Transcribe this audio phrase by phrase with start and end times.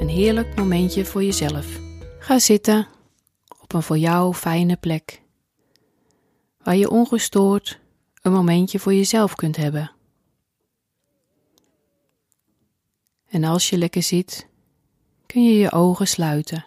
[0.00, 1.66] Een heerlijk momentje voor jezelf.
[2.18, 2.88] Ga zitten
[3.62, 5.22] op een voor jou fijne plek,
[6.62, 7.80] waar je ongestoord
[8.22, 9.90] een momentje voor jezelf kunt hebben.
[13.28, 14.46] En als je lekker zit,
[15.26, 16.66] kun je je ogen sluiten.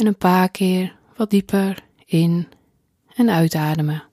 [0.00, 2.48] En een paar keer wat dieper in
[3.14, 4.08] en uitademen.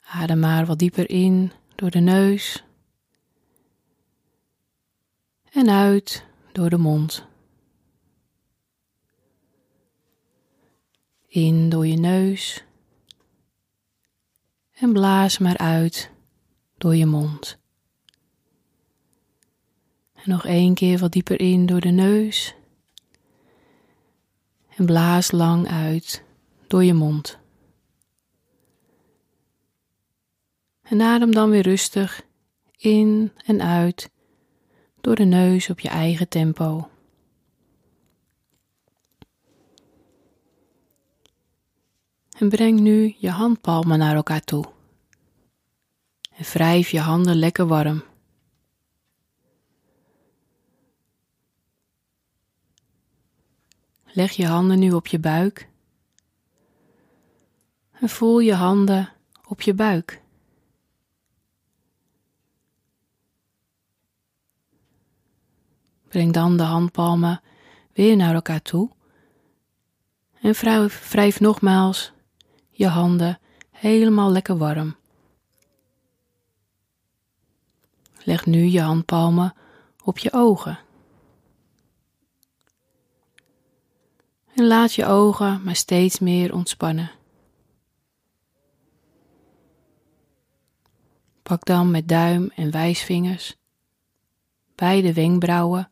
[0.00, 2.64] Adem maar wat dieper in door de neus
[5.50, 7.26] en uit door de mond.
[11.26, 12.64] In door je neus
[14.72, 16.10] en blaas maar uit
[16.78, 17.59] door je mond.
[20.24, 22.54] En nog één keer wat dieper in door de neus.
[24.76, 26.24] En blaas lang uit
[26.66, 27.38] door je mond.
[30.82, 32.22] En adem dan weer rustig
[32.76, 34.10] in en uit
[35.00, 36.88] door de neus op je eigen tempo.
[42.38, 44.64] En breng nu je handpalmen naar elkaar toe.
[46.30, 48.09] En wrijf je handen lekker warm.
[54.12, 55.68] Leg je handen nu op je buik.
[57.92, 59.12] En voel je handen
[59.46, 60.22] op je buik.
[66.08, 67.40] Breng dan de handpalmen
[67.92, 68.90] weer naar elkaar toe.
[70.40, 72.12] En wrijf, nogmaals
[72.70, 73.38] je handen
[73.70, 74.96] helemaal lekker warm.
[78.24, 79.54] Leg nu je handpalmen
[80.04, 80.78] op je ogen.
[84.60, 87.10] En laat je ogen maar steeds meer ontspannen.
[91.42, 93.56] Pak dan met duim en wijsvingers
[94.74, 95.88] beide wenkbrauwen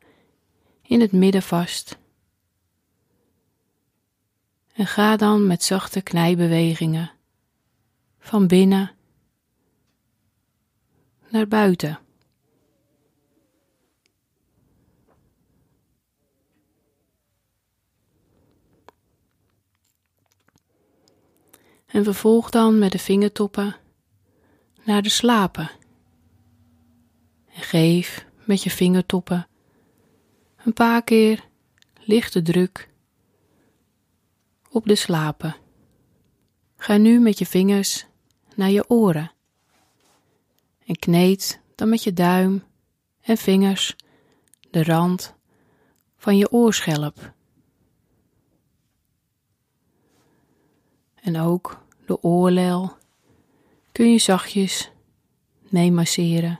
[0.81, 1.97] in het midden vast.
[4.73, 7.11] En ga dan met zachte knijbewegingen
[8.19, 8.91] van binnen
[11.29, 11.99] naar buiten.
[21.91, 23.75] En vervolg dan met de vingertoppen
[24.83, 25.71] naar de slapen.
[27.53, 29.47] En geef met je vingertoppen
[30.65, 31.43] een paar keer
[31.99, 32.89] lichte druk
[34.69, 35.55] op de slapen.
[36.77, 38.05] Ga nu met je vingers
[38.55, 39.31] naar je oren
[40.85, 42.63] en kneed dan met je duim
[43.21, 43.95] en vingers
[44.69, 45.35] de rand
[46.17, 47.33] van je oorschelp.
[51.29, 52.97] En ook de oorlel
[53.91, 54.91] kun je zachtjes
[55.61, 56.59] mee masseren.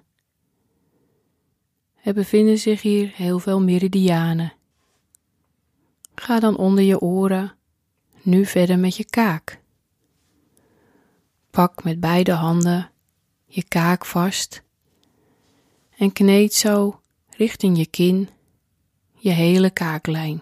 [2.03, 4.53] Er bevinden zich hier heel veel meridianen.
[6.15, 7.55] Ga dan onder je oren
[8.21, 9.61] nu verder met je kaak.
[11.49, 12.91] Pak met beide handen
[13.45, 14.63] je kaak vast
[15.97, 18.29] en kneed zo richting je kin
[19.15, 20.41] je hele kaaklijn.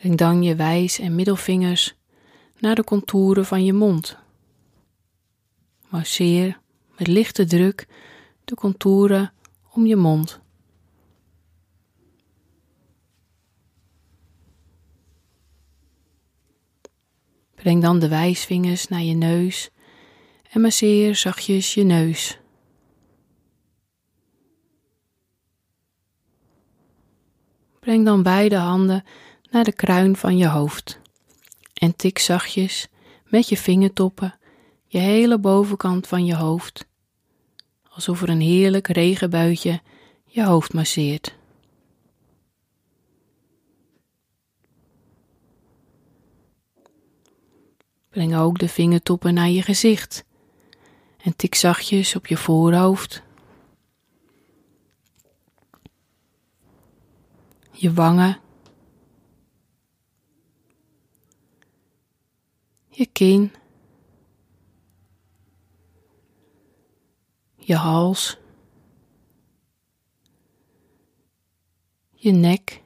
[0.00, 1.94] Breng dan je wijs en middelvingers
[2.58, 4.16] naar de contouren van je mond.
[5.88, 6.60] Masseer
[6.98, 7.86] met lichte druk
[8.44, 9.32] de contouren
[9.70, 10.40] om je mond.
[17.54, 19.70] Breng dan de wijsvingers naar je neus
[20.50, 22.38] en masseer zachtjes je neus.
[27.80, 29.04] Breng dan beide handen
[29.50, 31.00] naar de kruin van je hoofd
[31.74, 32.88] en tik zachtjes
[33.24, 34.38] met je vingertoppen
[34.86, 36.86] je hele bovenkant van je hoofd,
[37.88, 39.80] alsof er een heerlijk regenbuitje
[40.24, 41.38] je hoofd masseert.
[48.08, 50.24] Breng ook de vingertoppen naar je gezicht
[51.18, 53.22] en tik zachtjes op je voorhoofd.
[57.70, 58.49] Je wangen.
[63.00, 63.52] Je kin.
[67.56, 68.38] Je hals.
[72.14, 72.82] Je nek.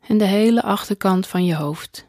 [0.00, 2.06] En de hele achterkant van je hoofd.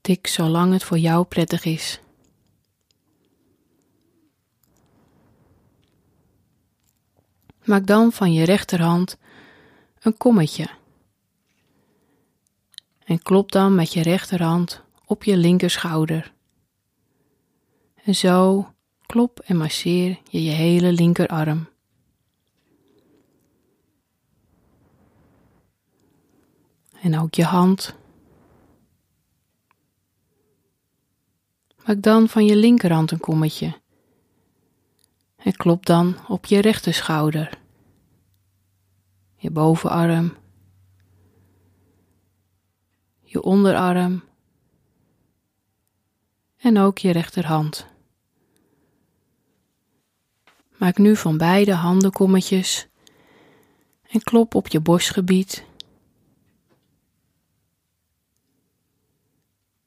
[0.00, 2.00] Tik zolang het voor jou prettig is.
[7.64, 9.18] Maak dan van je rechterhand
[10.00, 10.82] een kommetje.
[13.14, 16.32] En klop dan met je rechterhand op je linkerschouder.
[18.04, 18.68] En zo
[19.06, 21.68] klop en masseer je je hele linkerarm.
[27.00, 27.94] En ook je hand
[31.84, 33.80] Maak dan van je linkerhand een kommetje.
[35.36, 37.58] En klop dan op je rechterschouder,
[39.36, 40.36] je bovenarm,
[43.34, 44.24] je onderarm
[46.56, 47.86] en ook je rechterhand.
[50.76, 52.88] Maak nu van beide handen kommetjes
[54.02, 55.64] en klop op je borstgebied,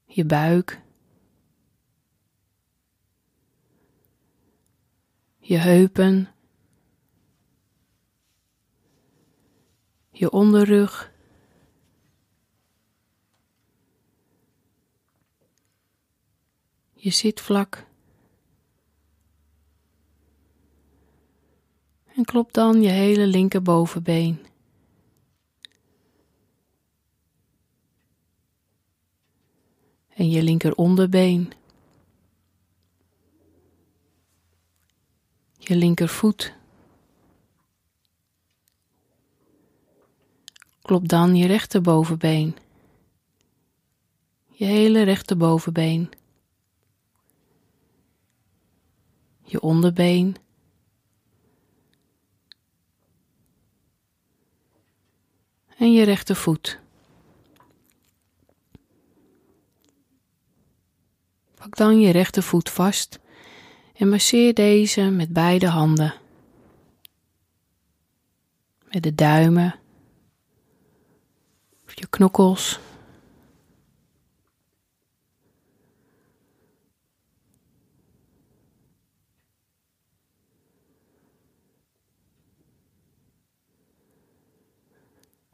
[0.05, 0.81] je buik
[5.39, 6.33] je heupen,
[10.11, 11.15] je onderrug.
[17.07, 17.87] Je zitvlak.
[22.15, 24.45] En klop dan je hele linkerbovenbeen.
[30.09, 31.51] En je linkeronderbeen.
[35.57, 36.53] je linkervoet.
[40.81, 42.55] Klop dan je rechterbovenbeen.
[44.51, 46.09] Je hele rechterbovenbeen.
[49.49, 50.35] Je onderbeen.
[55.77, 56.79] En je rechtervoet.
[61.55, 63.19] Pak dan je rechtervoet vast
[63.93, 66.13] en masseer deze met beide handen.
[68.91, 69.79] Met de duimen
[71.85, 72.79] of je knokkels.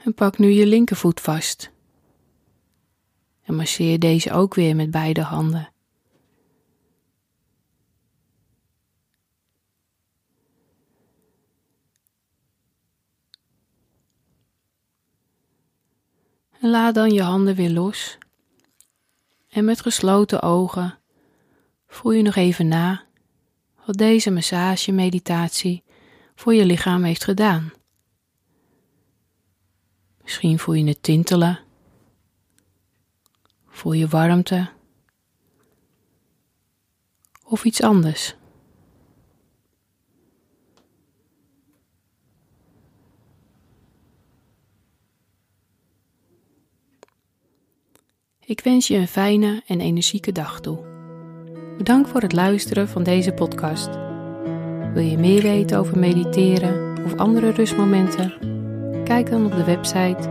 [0.04, 1.72] En pak nu je linkervoet vast.
[3.44, 5.72] En masseer deze ook weer met beide handen.
[16.60, 18.18] En laat dan je handen weer los.
[19.50, 21.00] En met gesloten ogen
[21.88, 23.06] voel je nog even na
[23.86, 25.84] wat deze massage-meditatie
[26.36, 27.72] voor je lichaam heeft gedaan.
[30.24, 31.60] Misschien voel je het tintelen,
[33.68, 34.70] voel je warmte
[37.44, 38.36] of iets anders.
[48.46, 50.86] Ik wens je een fijne en energieke dag toe.
[51.78, 53.90] Bedankt voor het luisteren van deze podcast.
[54.94, 58.53] Wil je meer weten over mediteren of andere rustmomenten?
[59.04, 60.30] Kijk dan op de website